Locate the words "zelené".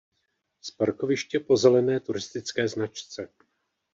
1.57-1.99